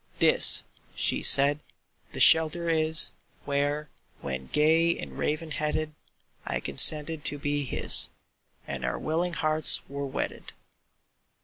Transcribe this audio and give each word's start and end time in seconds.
"This," 0.17 0.63
she 0.95 1.21
said, 1.21 1.59
"the 2.11 2.19
shelter 2.19 2.67
is, 2.67 3.11
Where, 3.45 3.91
when 4.21 4.47
gay 4.47 4.97
and 4.97 5.15
raven 5.15 5.51
headed, 5.51 5.93
I 6.43 6.59
consented 6.59 7.23
to 7.25 7.37
be 7.37 7.65
his, 7.65 8.09
And 8.67 8.83
our 8.83 8.97
willing 8.97 9.33
hearts 9.33 9.87
were 9.87 10.07
wedded. 10.07 10.53